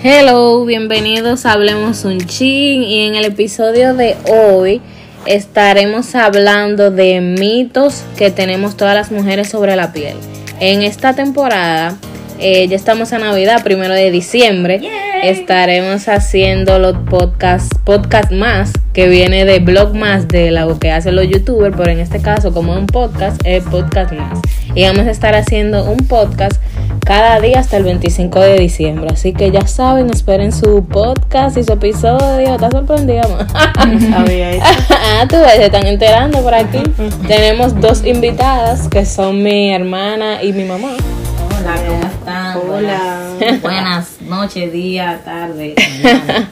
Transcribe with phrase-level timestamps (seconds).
[0.00, 4.80] Hello, bienvenidos a Hablemos un Chin y en el episodio de hoy
[5.26, 10.16] estaremos hablando de mitos que tenemos todas las mujeres sobre la piel.
[10.60, 11.96] En esta temporada,
[12.38, 14.80] eh, ya estamos a Navidad, primero de diciembre,
[15.24, 21.16] estaremos haciendo los podcasts, podcast más, que viene de blog más de lo que hacen
[21.16, 24.38] los youtubers, pero en este caso como un podcast, es podcast más.
[24.76, 26.62] Y vamos a estar haciendo un podcast
[27.08, 29.08] cada día hasta el 25 de diciembre.
[29.10, 32.54] Así que ya saben, esperen su podcast y su episodio.
[32.54, 33.22] ¿Estás sorprendida,
[34.10, 34.66] Sabía eso.
[34.90, 36.82] ah, tú ves, se están enterando por aquí.
[37.26, 40.90] Tenemos dos invitadas que son mi hermana y mi mamá.
[41.58, 42.58] Hola, ¿cómo están?
[42.58, 43.20] Hola.
[43.38, 45.76] Buenas, buenas noches, día, tarde.
[46.02, 46.50] mañana.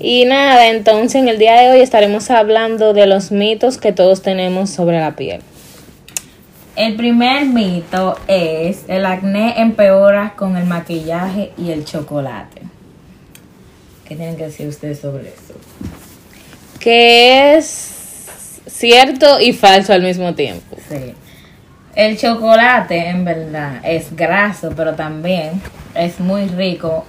[0.00, 4.20] Y nada, entonces en el día de hoy estaremos hablando de los mitos que todos
[4.20, 5.42] tenemos sobre la piel.
[6.76, 12.60] El primer mito es el acné empeora con el maquillaje y el chocolate.
[14.06, 15.54] ¿Qué tienen que decir ustedes sobre eso?
[16.78, 20.76] Que es cierto y falso al mismo tiempo.
[20.86, 21.14] Sí.
[21.94, 25.62] El chocolate en verdad es graso, pero también
[25.94, 27.06] es muy rico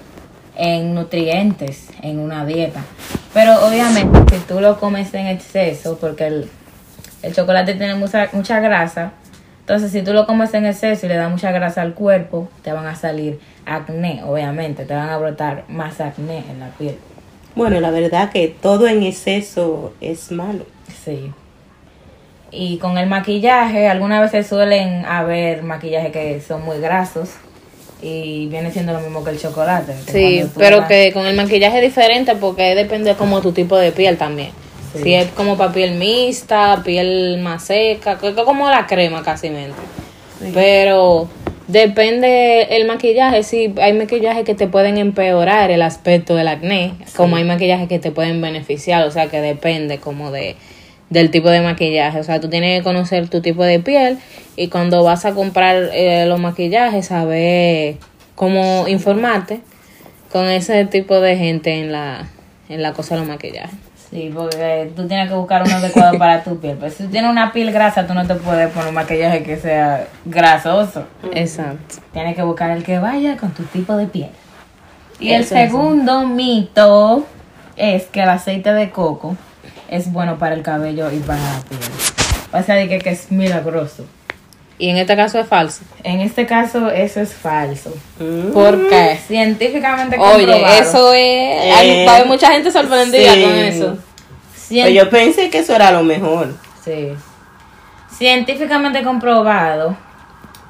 [0.55, 2.85] en nutrientes en una dieta.
[3.33, 6.49] Pero obviamente si tú lo comes en exceso, porque el,
[7.21, 9.11] el chocolate tiene mucha, mucha grasa,
[9.67, 12.71] entonces si tú lo comes en exceso y le das mucha grasa al cuerpo, te
[12.71, 16.95] van a salir acné, obviamente, te van a brotar más acné en la piel.
[17.53, 20.65] Bueno, la verdad que todo en exceso es malo.
[21.03, 21.33] Sí.
[22.49, 27.31] Y con el maquillaje, algunas veces suelen haber maquillajes que son muy grasos
[28.01, 29.93] y viene siendo lo mismo que el chocolate.
[30.05, 33.91] que Sí, pero que con el maquillaje es diferente porque depende como tu tipo de
[33.91, 34.51] piel también.
[34.97, 35.03] Sí.
[35.03, 39.77] Si es como para piel mixta, piel más seca, como la crema casi mente.
[40.53, 41.27] Pero
[41.67, 47.35] depende el maquillaje, sí, hay maquillajes que te pueden empeorar el aspecto del acné, como
[47.35, 50.55] hay maquillajes que te pueden beneficiar, o sea que depende como de
[51.09, 54.17] del tipo de maquillaje, o sea, tú tienes que conocer tu tipo de piel
[54.57, 57.95] y cuando vas a comprar eh, los maquillajes, saber
[58.35, 59.61] cómo informarte
[60.31, 62.27] con ese tipo de gente en la
[62.67, 63.86] en la cosa de los maquillajes.
[64.09, 66.77] Sí, porque tú tienes que buscar uno adecuado para tu piel.
[66.79, 69.57] Pero si tú tienes una piel grasa, tú no te puedes poner un maquillaje que
[69.57, 71.03] sea grasoso.
[71.33, 71.95] Exacto.
[72.13, 74.29] Tienes que buscar el que vaya con tu tipo de piel.
[75.19, 75.69] Y Eso el es.
[75.71, 77.25] segundo mito
[77.75, 79.35] es que el aceite de coco
[79.89, 81.81] es bueno para el cabello y para la piel.
[82.53, 84.05] O sea, de que, que es milagroso.
[84.79, 85.81] Y en este caso es falso.
[86.03, 87.91] En este caso, eso es falso.
[88.19, 88.51] Mm.
[88.53, 89.17] ¿Por qué?
[89.27, 90.37] Científicamente comprobado.
[90.65, 91.75] Oye, eso es.
[91.75, 93.41] hay- Eh, haber mucha gente sorprendida sí.
[93.43, 93.97] con eso.
[94.55, 96.53] Cien- Pues yo pensé que eso era lo mejor.
[96.83, 97.13] Sí.
[98.11, 99.95] Científicamente comprobado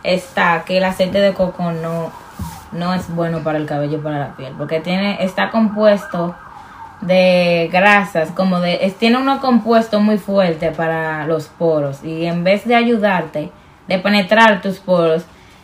[0.03, 2.11] está que el aceite de coco no,
[2.71, 6.35] no es bueno para el cabello y para la piel, porque tiene está compuesto
[7.01, 12.43] de grasas, como de es- tiene unos compuestos muy fuertes para los poros y en
[12.43, 13.51] vez de ayudarte,
[13.87, 15.23] de penetrar tus poros,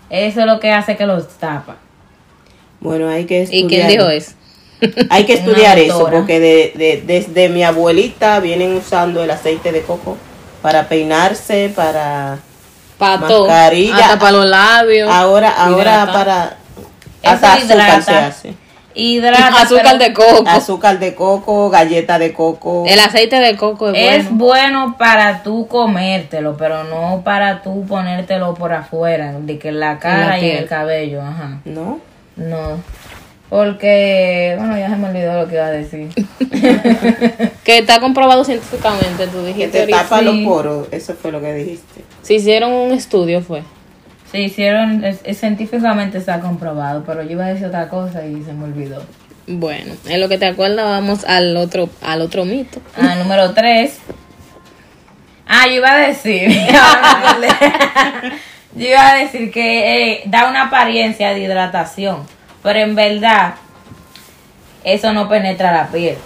[0.10, 1.76] eso es lo que hace que los tapa.
[2.80, 3.64] Bueno, hay que estudiar.
[3.66, 4.32] ¿Y quién dijo eso?
[5.10, 9.82] Hay que estudiar eso porque de, de- desde mi abuelita vienen usando el aceite de
[9.82, 10.18] coco
[10.62, 12.40] para peinarse, para
[12.98, 13.48] Para todo.
[13.48, 13.96] Mascarilla.
[13.98, 15.10] Hasta para los labios.
[15.10, 16.14] ahora ahora Hidrata.
[16.14, 16.58] para
[17.22, 18.54] Eso hasta azúcar se hace.
[18.96, 20.44] Hidrata, Azúcar pero de coco.
[20.48, 22.84] Azúcar de coco, galleta de coco.
[22.88, 24.88] El aceite de coco es, Es bueno.
[24.88, 30.00] bueno para tú comértelo, pero no para tú ponértelo por afuera, de que en la
[30.00, 31.60] cara y en el cabello, ajá.
[31.66, 32.00] ¿No?
[32.36, 32.82] No.
[33.50, 36.10] Porque, bueno, ya se me olvidó lo que iba a decir.
[37.64, 39.70] Que está comprobado científicamente, tú Que dijiste.
[39.72, 40.02] te ahorita.
[40.04, 40.26] tapa sí.
[40.26, 42.02] los poros, eso fue lo que dijiste.
[42.24, 43.64] Se hicieron un estudio, fue.
[44.34, 48.44] Se hicieron, es- es- científicamente está comprobado, pero yo iba a decir otra cosa y
[48.44, 49.02] se me olvidó.
[49.48, 52.82] Bueno, en lo que te acuerdas, vamos al otro, al otro mito.
[53.00, 54.00] Ah, número tres.
[55.48, 56.50] Ah, yo iba a decir.
[58.76, 62.24] yo iba a decir que eh, da una apariencia de hidratación.
[62.64, 63.56] Pero en verdad,
[64.84, 66.18] eso no penetra la piel.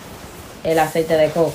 [0.63, 1.54] El aceite de coco.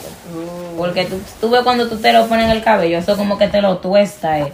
[0.76, 3.48] Porque tú, tú ves cuando tú te lo pones en el cabello, eso como que
[3.48, 4.52] te lo tuesta eh,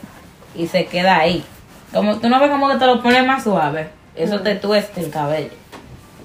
[0.54, 1.44] y se queda ahí.
[1.92, 3.88] Como tú no ves como que te lo pones más suave.
[4.14, 5.50] Eso te tuesta el cabello.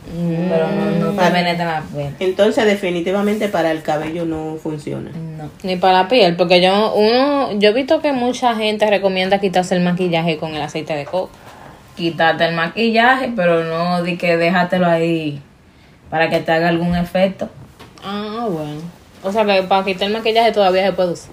[0.06, 1.31] Pero no, no te Vale.
[1.31, 2.13] penetra la piel.
[2.19, 5.12] Entonces definitivamente para el cabello no funciona.
[5.12, 5.50] No.
[5.63, 9.75] Ni para la piel, porque yo uno, yo he visto que mucha gente recomienda quitarse
[9.75, 11.30] el maquillaje con el aceite de coco.
[11.95, 15.42] quitarte el maquillaje, pero no di que déjatelo ahí
[16.10, 17.48] para que te haga algún efecto.
[18.04, 18.81] Ah, bueno.
[19.24, 21.31] O sea que para quitar el maquillaje todavía se puede usar.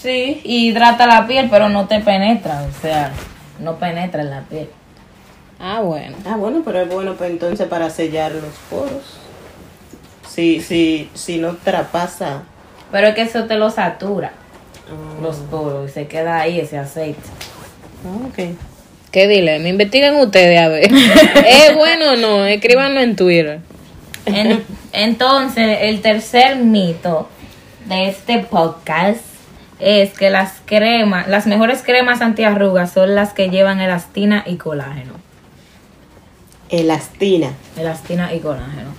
[0.00, 3.12] Sí, hidrata la piel, pero no te penetra, o sea,
[3.58, 4.68] no penetra en la piel.
[5.58, 6.16] Ah, bueno.
[6.26, 9.18] Ah, bueno, pero es bueno pues, entonces para sellar los poros.
[10.28, 12.42] Si, si, si no traspasa.
[12.90, 14.32] Pero es que eso te lo satura,
[14.88, 17.20] ah, los poros, y se queda ahí ese aceite.
[18.06, 18.56] ah, ok.
[19.10, 19.68] ¿Qué dilema?
[19.68, 20.90] Investiguen ustedes a ver.
[20.94, 22.46] ¿Es bueno o no?
[22.46, 23.58] Escríbanlo en Twitter.
[24.24, 27.28] En- entonces, el tercer mito
[27.86, 29.20] de este podcast
[29.80, 35.14] es que las cremas, las mejores cremas antiarrugas son las que llevan elastina y colágeno.
[36.68, 37.50] Elastina.
[37.76, 38.90] Elastina y colágeno.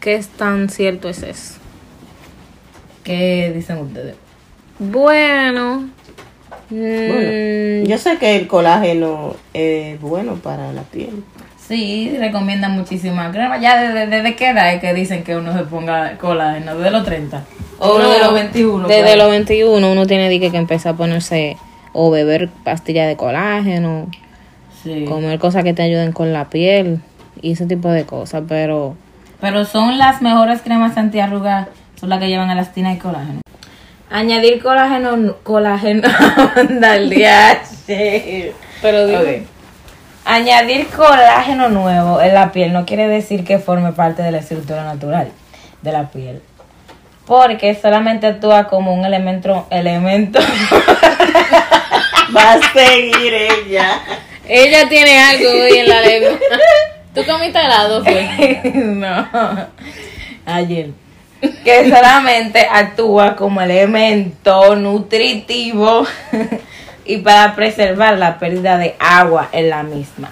[0.00, 1.54] ¿Qué es tan cierto es eso?
[3.04, 4.16] ¿Qué dicen ustedes?
[4.78, 5.88] Bueno.
[6.70, 11.22] Bueno, mm, yo sé que el colágeno es bueno para la piel.
[11.68, 13.60] Sí, recomiendan muchísimas cremas.
[13.60, 17.04] Ya desde, desde qué edad es que dicen que uno se ponga colágeno, de los
[17.04, 17.44] 30.
[17.82, 18.88] O uno- de los 21.
[18.88, 19.18] Desde claro.
[19.22, 21.56] los 21 uno tiene que, que empezar a ponerse
[21.92, 24.08] o beber pastillas de colágeno,
[24.82, 25.04] Sí.
[25.04, 27.00] comer cosas que te ayuden con la piel
[27.40, 28.96] y ese tipo de cosas, pero
[29.40, 31.68] Pero son las mejores cremas antiarrugas,
[32.00, 33.40] son las que llevan elastina y colágeno.
[34.10, 36.02] Añadir colágeno, colágeno,
[38.82, 39.20] pero digo.
[40.24, 44.84] Añadir colágeno nuevo en la piel no quiere decir que forme parte de la estructura
[44.84, 45.28] natural
[45.82, 46.40] de la piel.
[47.26, 50.40] Porque solamente actúa como un elemento, elemento
[52.36, 54.00] Va a seguir ella.
[54.48, 56.38] ella tiene algo hoy en la lengua.
[57.14, 58.60] ¿Tú comiste helado fue?
[58.74, 59.28] no.
[60.46, 60.90] Ayer.
[61.64, 66.06] Que solamente actúa como elemento nutritivo
[67.04, 70.30] y para preservar la pérdida de agua en la misma.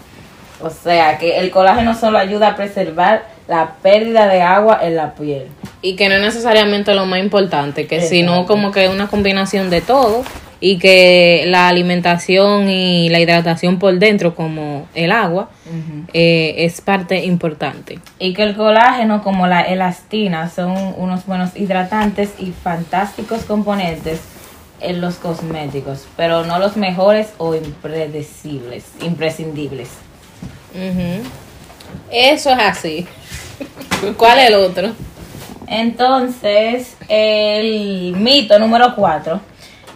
[0.60, 5.12] O sea que el colágeno solo ayuda a preservar la pérdida de agua en la
[5.14, 5.48] piel.
[5.82, 9.80] Y que no es necesariamente lo más importante, que sino como que una combinación de
[9.80, 10.22] todo
[10.60, 15.50] y que la alimentación y la hidratación por dentro, como el agua,
[16.12, 17.98] eh, es parte importante.
[18.20, 24.20] Y que el colágeno como la elastina son unos buenos hidratantes y fantásticos componentes
[24.80, 29.88] en los cosméticos, pero no los mejores o impredecibles, imprescindibles.
[32.12, 33.08] Eso es así.
[34.16, 34.92] ¿Cuál es el otro?
[35.66, 39.40] Entonces, el mito número 4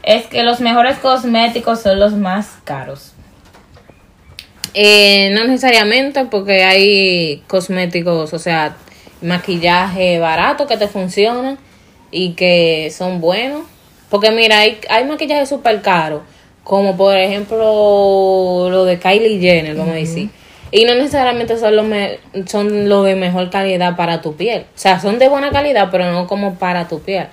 [0.03, 3.13] es que los mejores cosméticos son los más caros.
[4.75, 8.77] Eh, no necesariamente porque hay cosméticos, o sea,
[9.23, 11.59] maquillaje barato que te funcionan
[12.11, 13.63] y que son buenos.
[14.11, 16.23] Porque mira, hay, hay maquillaje súper caro,
[16.63, 20.31] como por ejemplo lo de Kylie Jenner, vamos a decir.
[20.77, 24.63] Y no necesariamente son los me- son lo de mejor calidad para tu piel.
[24.63, 27.27] O sea, son de buena calidad, pero no como para tu piel.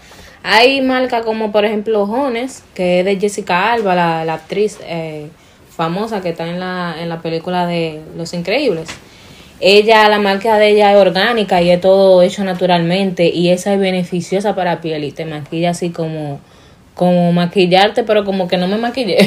[0.43, 5.27] Hay marcas como por ejemplo Jones, que es de Jessica Alba, la, la actriz eh,
[5.75, 8.89] famosa que está en la, en la película de Los Increíbles.
[9.59, 13.79] Ella, la marca de ella es orgánica y es todo hecho naturalmente y esa es
[13.79, 16.39] beneficiosa para la piel y te maquilla así como
[17.01, 19.17] como maquillarte, pero como que no me maquillé,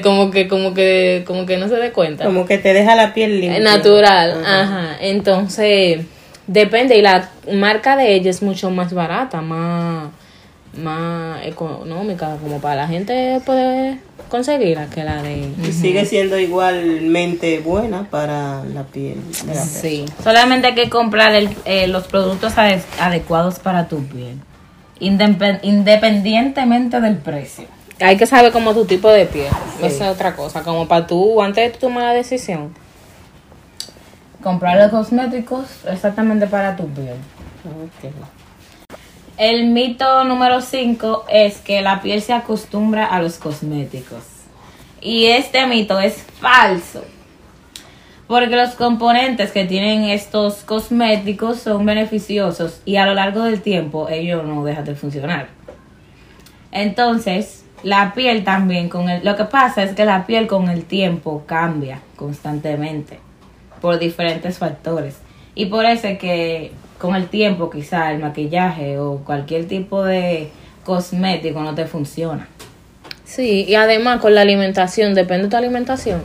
[0.02, 2.24] como que como que como que no se dé cuenta.
[2.24, 3.60] Como que te deja la piel limpia.
[3.60, 4.96] Natural, ajá.
[5.00, 6.06] Entonces,
[6.48, 6.98] depende.
[6.98, 10.08] Y la marca de ella es mucho más barata, más,
[10.76, 15.50] más económica, como para la gente poder conseguirla que la de.
[15.68, 19.18] Y sigue siendo igualmente buena para la piel.
[19.46, 20.04] de la Sí.
[20.24, 24.34] Solamente hay que comprar el- eh, los productos ade- adecuados para tu piel,
[25.04, 27.66] independientemente del precio.
[28.00, 29.52] Hay que saber como tu tipo de piel.
[29.80, 30.62] Esa es otra cosa.
[30.62, 32.74] Como para tú, antes de tomar la decisión.
[34.42, 37.16] Comprar los cosméticos exactamente para tu piel.
[39.36, 44.22] El mito número 5 es que la piel se persona a los cosméticos.
[45.00, 47.04] Y este mito es falso.
[48.34, 54.08] Porque los componentes que tienen estos cosméticos son beneficiosos y a lo largo del tiempo
[54.08, 55.46] ellos no dejan de funcionar.
[56.72, 60.84] Entonces, la piel también con el lo que pasa es que la piel con el
[60.84, 63.20] tiempo cambia constantemente
[63.80, 65.18] por diferentes factores.
[65.54, 70.50] Y por eso es que con el tiempo quizá el maquillaje o cualquier tipo de
[70.84, 72.48] cosmético no te funciona.
[73.24, 76.24] Sí, y además con la alimentación, depende de tu alimentación.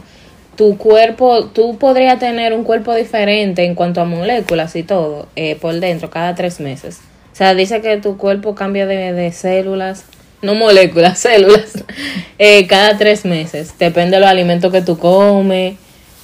[0.60, 5.56] Tu cuerpo, tú podrías tener un cuerpo diferente en cuanto a moléculas y todo eh,
[5.56, 7.00] por dentro cada tres meses.
[7.32, 10.04] O sea, dice que tu cuerpo cambia de, de células,
[10.42, 11.86] no moléculas, células,
[12.40, 13.74] eh, cada tres meses.
[13.80, 15.78] Depende de los alimentos que tú comes,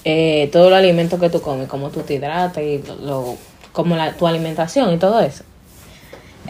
[0.04, 3.38] eh, todos los alimentos que tú comes, cómo tú te hidratas y lo-
[3.72, 5.46] como la, tu alimentación y todo eso.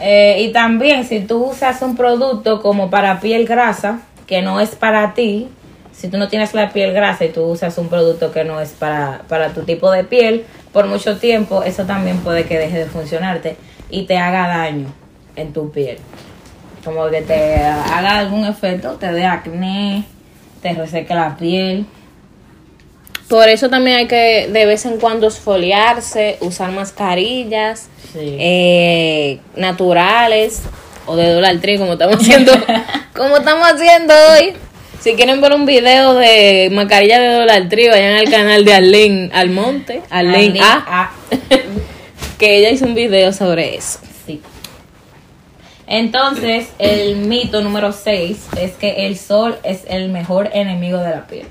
[0.00, 4.70] Eh, y también si tú usas un producto como para piel grasa, que no es
[4.74, 5.46] para ti,
[5.96, 8.70] si tú no tienes la piel grasa y tú usas un producto que no es
[8.70, 12.86] para, para tu tipo de piel por mucho tiempo, eso también puede que deje de
[12.86, 13.56] funcionarte
[13.88, 14.92] y te haga daño
[15.36, 15.98] en tu piel.
[16.84, 20.04] Como que te haga algún efecto, te dé acné,
[20.62, 21.86] te reseque la piel.
[23.28, 28.36] Por eso también hay que de vez en cuando esfoliarse, usar mascarillas Sí.
[28.38, 30.62] eh, naturales
[31.06, 32.52] o de Dollar Tree como estamos haciendo,
[33.16, 34.54] como estamos haciendo hoy.
[35.00, 39.30] Si quieren ver un video de mascarilla de Dollar Tree, vayan al canal de Arlene
[39.32, 41.12] Almonte, Arlene A,
[42.38, 44.00] que ella hizo un video sobre eso.
[44.26, 44.40] sí.
[45.88, 51.26] Entonces, el mito número 6 es que el sol es el mejor enemigo de la
[51.28, 51.46] piel.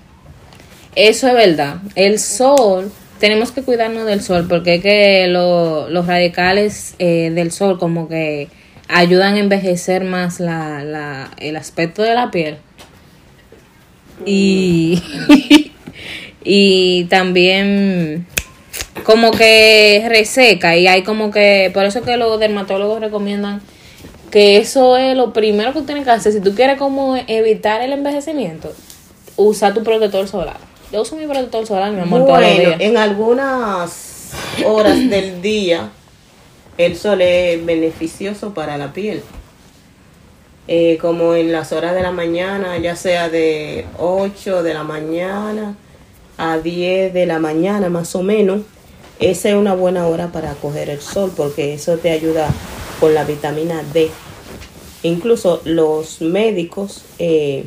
[0.96, 1.78] Eso es verdad.
[1.96, 7.52] El sol, tenemos que cuidarnos del sol porque es que lo- los radicales eh, del
[7.54, 8.50] sol como que
[8.90, 12.58] ayudan a envejecer más la, la, el aspecto de la piel.
[14.26, 15.02] Y,
[16.44, 18.28] y también
[19.04, 23.62] como que reseca y hay como que, por eso que los dermatólogos recomiendan
[24.32, 26.34] que eso es lo primero que tienes que hacer.
[26.34, 28.74] Si tú quieres como evitar el envejecimiento,
[29.38, 30.58] usa tu protector solar.
[30.92, 32.82] Yo uso mi protector solar, mi amor, todos los Bueno, días.
[32.82, 34.32] en algunas
[34.66, 35.90] horas del día
[36.78, 39.22] el sol es beneficioso para la piel.
[40.68, 45.76] Eh, como en las horas de la mañana, ya sea de 8 de la mañana
[46.38, 48.62] a 10 de la mañana más o menos,
[49.20, 52.50] esa es una buena hora para coger el sol porque eso te ayuda
[53.00, 54.10] con la vitamina D.
[55.04, 57.66] Incluso los médicos eh,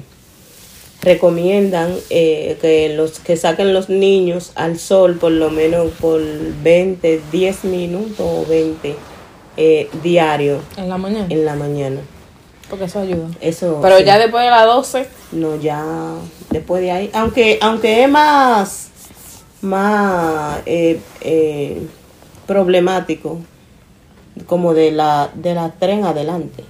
[1.03, 7.21] recomiendan eh, que los que saquen los niños al sol por lo menos por 20,
[7.31, 8.97] 10 minutos o 20
[9.57, 11.27] eh, diario En la mañana.
[11.31, 12.01] en la mañana.
[12.71, 13.29] Porque eso ayuda.
[13.41, 14.05] Eso Pero sí.
[14.05, 15.83] ya después de las 12, no ya
[16.51, 18.89] después de ahí, aunque aunque es más
[19.63, 21.83] más eh, eh,
[22.47, 23.41] problemático
[24.47, 26.65] como de la de la 3 en adelante.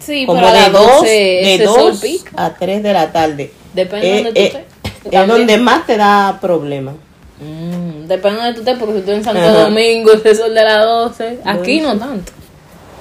[0.00, 2.30] sí, como pero a de las 2 12 de ese sol dos pica.
[2.36, 3.52] a 3 de la tarde.
[3.72, 5.12] Depende de Eh, donde eh, tú estés.
[5.20, 6.92] es donde más te da problema.
[7.40, 9.62] Mm, depende de donde tú estés, porque si tú en Santo Ajá.
[9.64, 11.38] Domingo, ese sol de las 12.
[11.44, 11.94] Aquí Bueno.
[11.94, 12.32] no tanto.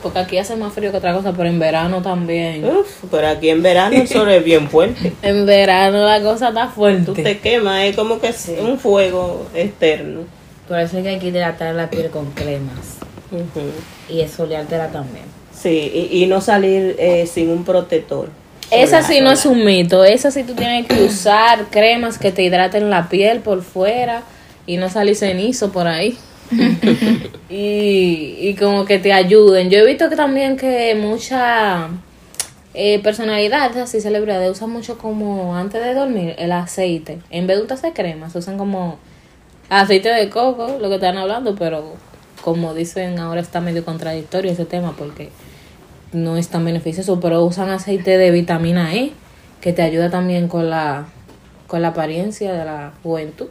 [0.03, 2.65] Porque aquí hace más frío que otra cosa, pero en verano también.
[2.65, 5.13] Uf, pero aquí en verano el sol es bien fuerte.
[5.22, 7.05] En verano la cosa está fuerte.
[7.05, 10.22] Tú te quemas, es como que es un fuego externo.
[10.67, 12.98] Por eso es que hay que hidratar la piel con cremas
[13.31, 13.62] Ujú.
[14.10, 15.25] y esfoliártela también.
[15.53, 18.27] Sí, y, y no salir eh, sin un protector.
[18.72, 20.03] Esa solar, sí no es un mito.
[20.03, 24.24] Esa sí tú tienes que usar cremas que te hidraten la piel por fuera
[24.65, 26.17] y no salir cenizo por ahí.
[27.50, 29.69] y, y como que te ayuden.
[29.69, 31.89] Yo he visto que también que mucha
[32.75, 37.19] eh, personalidades, así celebridades, usan mucho como antes de dormir el aceite.
[37.29, 38.98] En vez de usarse cremas, usan como
[39.69, 41.93] aceite de coco, lo que están hablando, pero
[42.41, 45.29] como dicen ahora está medio contradictorio ese tema porque
[46.12, 49.13] no es tan beneficioso, pero usan aceite de vitamina E
[49.62, 51.05] que te ayuda también con la
[51.67, 53.48] con la apariencia de la juventud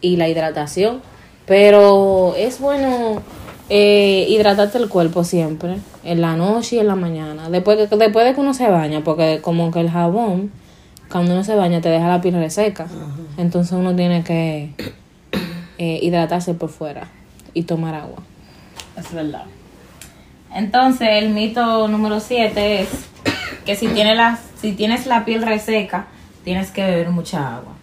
[0.00, 1.02] y la hidratación.
[1.46, 3.22] Pero es bueno
[3.68, 7.50] eh, hidratarte el cuerpo siempre, en la noche y en la mañana.
[7.50, 10.50] Después, que- después de que uno se baña, porque como que el jabón,
[11.10, 12.86] cuando uno se baña, te deja la piel reseca.
[13.36, 14.74] Entonces uno tiene que
[15.78, 17.08] eh, hidratarse por fuera
[17.52, 18.18] y tomar agua.
[18.96, 19.44] Es verdad.
[20.54, 22.88] Entonces, el mito número 7 es
[23.66, 26.06] que si tienes, la, si tienes la piel reseca,
[26.44, 27.73] tienes que beber mucha agua.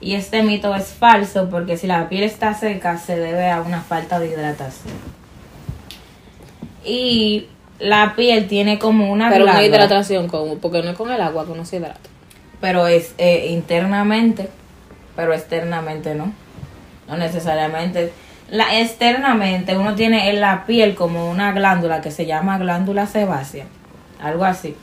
[0.00, 3.80] Y este mito es falso porque si la piel está seca se debe a una
[3.80, 4.94] falta de hidratación.
[6.84, 7.48] Y
[7.78, 11.44] la piel tiene como una Pero una hidratación, como, porque no es con el agua
[11.44, 12.08] que uno se hidrata.
[12.60, 14.48] pero es eh, internamente,
[15.14, 16.32] pero externamente no.
[17.08, 18.12] No necesariamente.
[18.50, 23.66] La, externamente uno tiene en la piel como una glándula que se llama glándula sebácea,
[24.20, 24.76] algo así,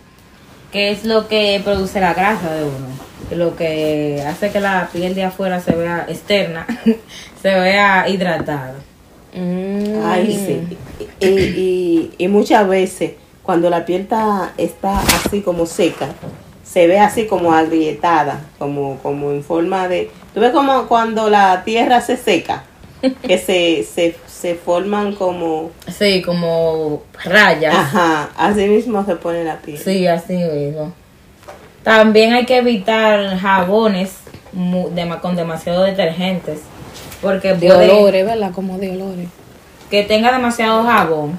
[0.73, 2.87] que es lo que produce la grasa de uno,
[3.31, 6.65] lo que hace que la piel de afuera se vea externa,
[7.41, 8.75] se vea hidratada.
[9.33, 10.03] Mm.
[10.05, 10.77] Ay, sí.
[11.19, 13.13] Y, y- y muchas veces
[13.43, 16.07] cuando la piel está, está así como seca,
[16.63, 20.11] se ve así como agrietada, como, como en forma de...
[20.33, 22.63] ¿Tú ves como cuando la tierra se seca?
[23.27, 25.71] Que se, se, se forman como...
[25.97, 27.75] Sí, como rayas.
[27.75, 29.77] Ajá, así mismo se pone la piel.
[29.77, 30.93] Sí, así mismo.
[31.83, 34.13] También hay que evitar jabones
[35.21, 36.61] con demasiado detergentes.
[37.21, 38.51] Porque De puede olores, ¿verdad?
[38.53, 39.27] Como de olores.
[39.89, 41.37] que tenga demasiado jabón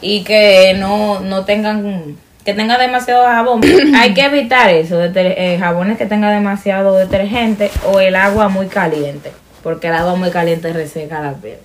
[0.00, 3.60] y que no, no tengan que tenga demasiado jabón.
[3.96, 8.66] Hay que evitar eso, deter- eh, jabones que tengan demasiado detergente o el agua muy
[8.66, 9.32] caliente,
[9.64, 11.58] porque el agua muy caliente reseca la piel.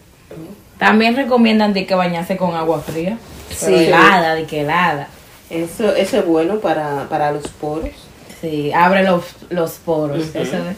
[0.80, 3.18] También recomiendan de que bañarse con agua fría,
[3.60, 3.86] pero Sí.
[3.86, 5.08] helada, de que helada.
[5.52, 7.90] Eso, eso es bueno para, para los poros.
[8.42, 10.34] Sí, abre los, los poros.
[10.34, 10.78] Eso es.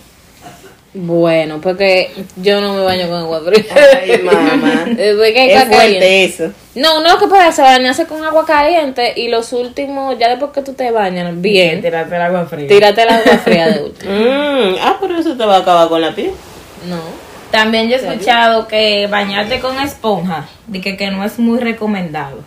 [0.93, 3.63] Bueno, porque yo no me baño con agua fría.
[4.01, 4.83] Ay, mamá.
[4.97, 6.51] Después que hay Es fuerte eso.
[6.75, 10.73] No, no, que pasa bañarse con agua caliente y los últimos, ya después que tú
[10.73, 12.67] te bañas bien, Tirarte el agua fría.
[12.67, 14.11] tírate el agua fría de último.
[14.11, 16.31] Mm, ah, pero eso te va a acabar con la piel.
[16.87, 16.99] No.
[17.51, 22.39] También yo he escuchado que bañarte con esponja, de que, que no es muy recomendado.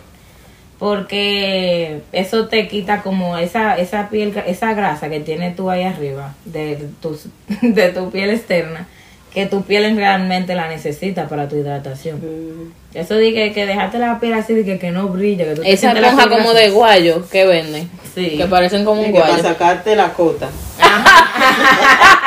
[0.79, 6.33] Porque eso te quita como esa, esa piel, esa grasa que tienes tú ahí arriba
[6.43, 7.17] de tu,
[7.61, 8.87] de tu piel externa,
[9.33, 12.17] que tu piel realmente la necesita para tu hidratación.
[12.17, 12.71] Mm.
[12.97, 15.45] Eso de que, que dejarte la piel así, de que, que no brilla.
[15.45, 18.35] Que tú Esa esponja como de guayo que venden, Sí.
[18.37, 19.43] que parecen como un que para guayo.
[19.43, 20.49] sacarte la cota.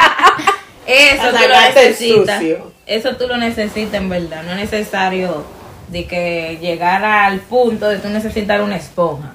[0.89, 2.43] Eso tú lo necesitas.
[2.87, 4.43] Eso tú lo necesitas en verdad.
[4.45, 5.45] No es necesario
[5.89, 9.35] de que llegar al punto de tú necesitar una esponja.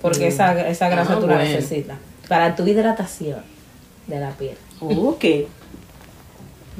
[0.00, 1.50] Porque esa, esa grasa Ah, tú la bueno.
[1.50, 1.98] necesitas.
[2.28, 3.42] Para tu hidratación
[4.06, 4.56] de la piel.
[4.80, 5.24] Ok.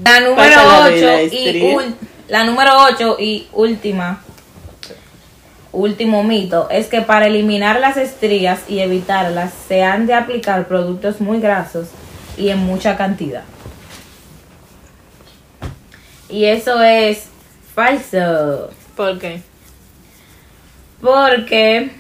[0.05, 1.95] La número Pásala de 8 la y
[2.29, 4.23] la número 8 y última
[5.73, 11.21] último mito es que para eliminar las estrías y evitarlas se han de aplicar productos
[11.21, 11.89] muy grasos
[12.37, 13.43] y en mucha cantidad.
[16.29, 17.27] Y eso es
[17.75, 19.41] falso, ¿Por qué?
[21.01, 21.91] porque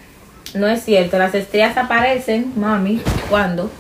[0.54, 3.70] no es cierto, las estrías aparecen, mami, ¿cuándo?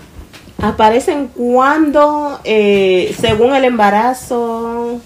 [0.60, 5.00] Aparecen cuando, eh, según el embarazo,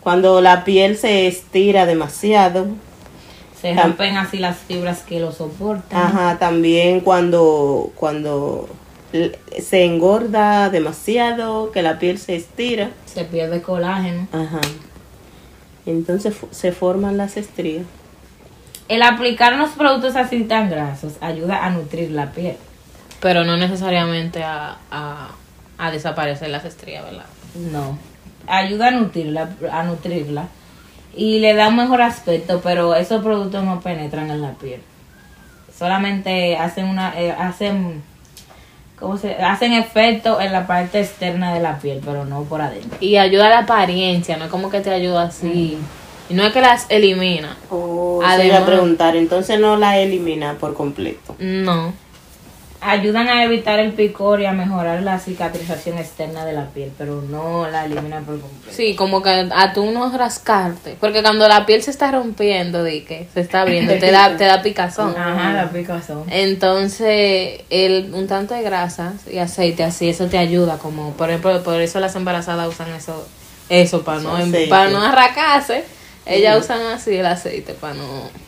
[0.00, 2.68] cuando la piel se estira demasiado.
[3.60, 6.00] Se rompen así las fibras que lo soportan.
[6.00, 8.68] Ajá, también cuando, cuando
[9.60, 12.90] se engorda demasiado, que la piel se estira.
[13.06, 14.28] Se pierde colágeno.
[14.32, 14.60] Ajá.
[15.90, 17.86] Entonces se forman las estrías.
[18.88, 22.56] El aplicar unos productos así tan grasos ayuda a nutrir la piel.
[23.20, 25.30] Pero no necesariamente a, a,
[25.78, 27.26] a desaparecer las estrías, ¿verdad?
[27.72, 27.98] No.
[28.46, 30.48] Ayuda a nutrirla, a nutrirla.
[31.14, 34.82] Y le da un mejor aspecto, pero esos productos no penetran en la piel.
[35.76, 38.02] Solamente hacen una, eh, hacen,
[39.00, 39.34] ¿cómo se?
[39.36, 42.96] Hacen efecto en la parte externa de la piel, pero no por adentro.
[43.00, 45.78] Y ayuda a la apariencia, no es como que te ayuda así.
[46.30, 47.56] Y no es que las elimina.
[47.70, 51.34] O Además- a preguntar, entonces no la elimina por completo.
[51.38, 51.92] No.
[52.80, 57.22] Ayudan a evitar el picor y a mejorar la cicatrización externa de la piel, pero
[57.22, 58.76] no la eliminan por completo.
[58.76, 60.96] Sí, como que a tú no rascarte.
[61.00, 64.44] Porque cuando la piel se está rompiendo, di que se está abriendo, te da, te
[64.44, 65.16] da picazón.
[65.16, 66.24] Ajá, la picazón.
[66.30, 70.78] Entonces, el, un tanto de grasa y aceite así, eso te ayuda.
[70.78, 73.26] Como por ejemplo, por eso las embarazadas usan eso,
[73.68, 75.84] eso para no, em, para no arracarse.
[76.26, 78.47] Ellas usan así el aceite para no.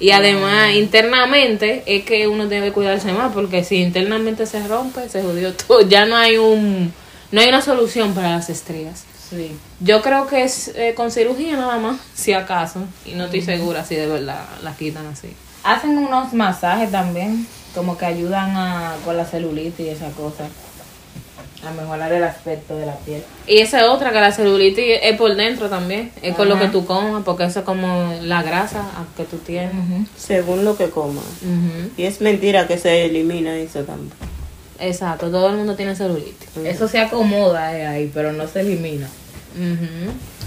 [0.00, 5.08] Y además, internamente, es que uno tiene que cuidarse más, porque si internamente se rompe,
[5.08, 5.80] se jodió todo.
[5.82, 6.92] Ya no hay un,
[7.32, 9.04] no hay una solución para las estrías.
[9.28, 9.56] Sí.
[9.80, 13.84] Yo creo que es eh, con cirugía nada más, si acaso, y no estoy segura
[13.84, 15.34] si de verdad la quitan así.
[15.64, 20.48] Hacen unos masajes también, como que ayudan a, con la celulitis y esa cosa,
[21.66, 23.22] a mejorar el aspecto de la piel.
[23.46, 26.66] Y esa es otra, que la celulitis es por dentro también, es con lo Ajá.
[26.66, 28.84] que tú comas, porque eso es como la grasa
[29.16, 29.72] que tú tienes.
[30.16, 31.16] Según lo que coman.
[31.42, 31.90] Ujú.
[31.96, 34.12] Y es mentira que se elimina eso también.
[34.80, 36.48] Exacto, todo el mundo tiene celulitis.
[36.64, 39.08] Eso se acomoda eh, ahí, pero no se elimina.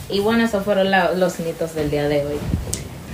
[0.09, 2.35] Y bueno, esos fueron la- los mitos del día de hoy.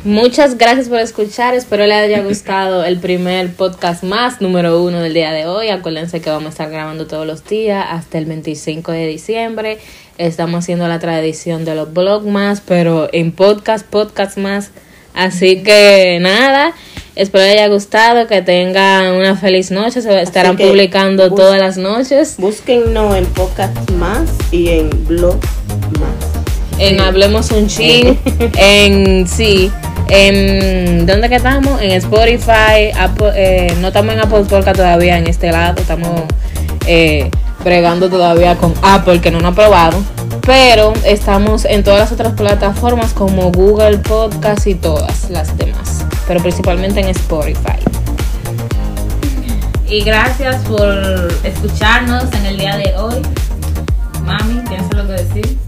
[0.03, 1.53] Muchas gracias por escuchar.
[1.53, 5.69] Espero les haya gustado el primer podcast más número uno del día de hoy.
[5.69, 9.79] Acuérdense que vamos a estar grabando todos los días hasta el 25 de diciembre.
[10.17, 14.71] Estamos haciendo la tradición de los blog más, pero en podcast, podcast más.
[15.13, 16.73] Así que nada,
[17.15, 20.01] espero les haya gustado, que tengan una feliz noche.
[20.01, 22.35] Se estarán publicando todas las noches.
[22.37, 25.39] Búsquennos en podcast más y en blog.
[26.79, 28.19] En Hablemos un Chin,
[28.57, 29.71] en sí,
[30.09, 31.81] en ¿dónde que estamos?
[31.81, 36.21] En Spotify, Apple, eh, no estamos en Apple Podcast todavía en este lado, estamos
[36.85, 37.31] eh,
[37.63, 39.97] bregando todavía con Apple que no nos ha probado,
[40.45, 46.41] pero estamos en todas las otras plataformas como Google Podcast y todas las demás, pero
[46.41, 47.79] principalmente en Spotify.
[49.89, 53.21] Y gracias por escucharnos en el día de hoy.
[54.25, 55.66] Mami, ¿tienes algo que decir?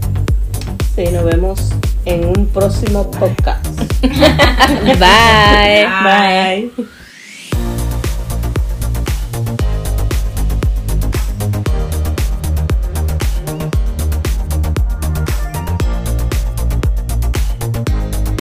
[1.00, 1.70] Sí, nos vemos
[2.04, 3.64] en un próximo podcast.
[4.02, 4.98] Bye.
[4.98, 6.70] Bye.
[6.76, 6.86] Bye.